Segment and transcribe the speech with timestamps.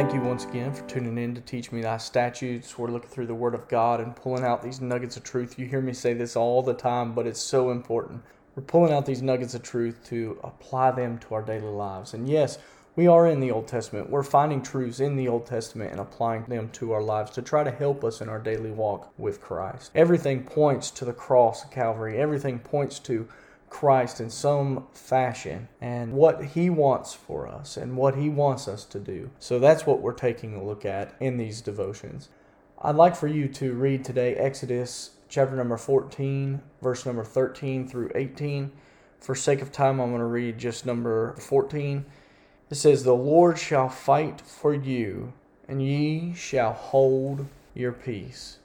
[0.00, 2.78] Thank you once again for tuning in to Teach Me Thy Statutes.
[2.78, 5.58] We're looking through the Word of God and pulling out these nuggets of truth.
[5.58, 8.22] You hear me say this all the time, but it's so important.
[8.56, 12.14] We're pulling out these nuggets of truth to apply them to our daily lives.
[12.14, 12.56] And yes,
[12.96, 14.08] we are in the Old Testament.
[14.08, 17.62] We're finding truths in the Old Testament and applying them to our lives to try
[17.62, 19.90] to help us in our daily walk with Christ.
[19.94, 23.28] Everything points to the cross of Calvary, everything points to
[23.70, 28.84] Christ in some fashion and what He wants for us and what He wants us
[28.86, 29.30] to do.
[29.38, 32.28] So that's what we're taking a look at in these devotions.
[32.82, 38.10] I'd like for you to read today Exodus chapter number 14, verse number 13 through
[38.14, 38.72] 18.
[39.20, 42.04] For sake of time, I'm going to read just number 14.
[42.70, 45.32] It says, The Lord shall fight for you,
[45.68, 48.59] and ye shall hold your peace.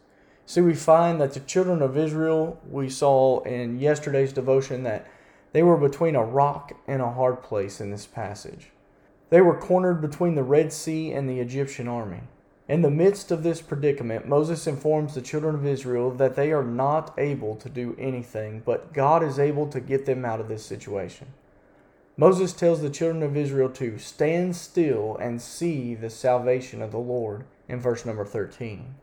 [0.48, 5.08] See, we find that the children of Israel, we saw in yesterday's devotion that
[5.54, 8.70] they were between a rock and a hard place in this passage.
[9.30, 12.22] They were cornered between the Red Sea and the Egyptian army.
[12.68, 16.64] In the midst of this predicament, Moses informs the children of Israel that they are
[16.64, 20.66] not able to do anything, but God is able to get them out of this
[20.66, 21.28] situation.
[22.18, 26.98] Moses tells the children of Israel to stand still and see the salvation of the
[26.98, 28.96] Lord in verse number 13.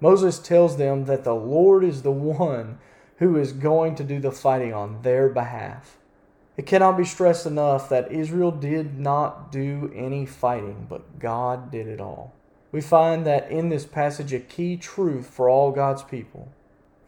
[0.00, 2.78] Moses tells them that the Lord is the one
[3.18, 5.96] who is going to do the fighting on their behalf.
[6.56, 11.86] It cannot be stressed enough that Israel did not do any fighting, but God did
[11.86, 12.32] it all.
[12.70, 16.48] We find that in this passage a key truth for all God's people.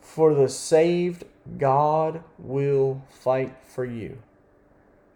[0.00, 1.24] For the saved,
[1.58, 4.18] God will fight for you.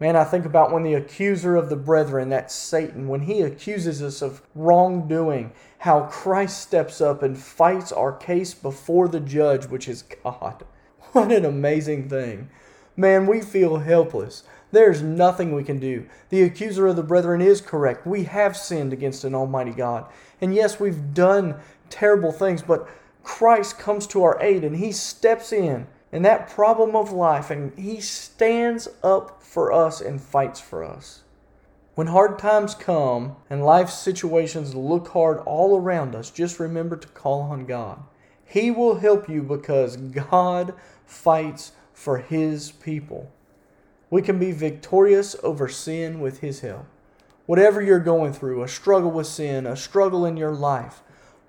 [0.00, 4.02] Man, I think about when the accuser of the brethren, that's Satan, when he accuses
[4.02, 5.52] us of wrongdoing,
[5.84, 10.64] how Christ steps up and fights our case before the judge, which is God.
[11.12, 12.48] What an amazing thing.
[12.96, 14.44] Man, we feel helpless.
[14.72, 16.06] There's nothing we can do.
[16.30, 18.06] The accuser of the brethren is correct.
[18.06, 20.06] We have sinned against an almighty God.
[20.40, 21.56] And yes, we've done
[21.90, 22.88] terrible things, but
[23.22, 27.78] Christ comes to our aid and he steps in in that problem of life and
[27.78, 31.23] he stands up for us and fights for us.
[31.94, 37.08] When hard times come and life situations look hard all around us, just remember to
[37.08, 38.02] call on God.
[38.44, 40.74] He will help you because God
[41.06, 43.32] fights for His people.
[44.10, 46.86] We can be victorious over sin with His help.
[47.46, 51.00] Whatever you're going through, a struggle with sin, a struggle in your life,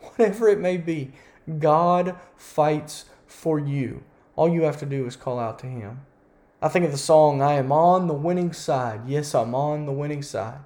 [0.01, 1.11] whatever it may be,
[1.57, 4.03] God fights for you.
[4.35, 6.01] All you have to do is call out to Him.
[6.65, 9.01] I think of the song, I am on the winning side.
[9.05, 10.57] Yes, I'm on the winning side.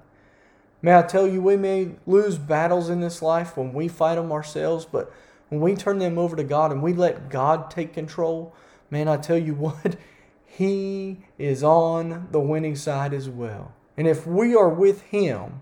[0.80, 4.32] May I tell you, we may lose battles in this life when we fight them
[4.32, 5.12] ourselves, but
[5.50, 8.54] when we turn them over to God and we let God take control,
[8.90, 9.96] man, I tell you what,
[10.46, 13.74] He is on the winning side as well.
[13.98, 15.60] And if we are with Him,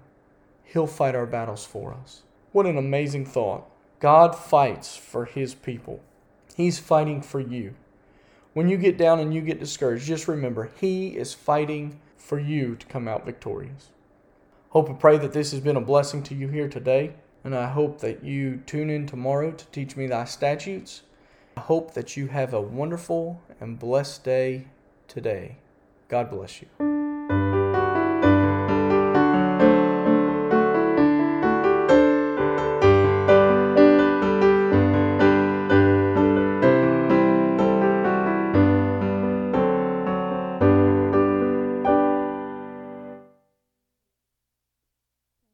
[0.62, 2.22] He'll fight our battles for us.
[2.53, 3.69] What an amazing thought.
[3.99, 5.99] God fights for His people,
[6.55, 7.75] He's fighting for you.
[8.58, 12.74] When you get down and you get discouraged, just remember He is fighting for you
[12.74, 13.91] to come out victorious.
[14.70, 17.12] Hope and pray that this has been a blessing to you here today,
[17.44, 21.02] and I hope that you tune in tomorrow to teach me thy statutes.
[21.56, 24.66] I hope that you have a wonderful and blessed day
[25.06, 25.58] today.
[26.08, 26.88] God bless you.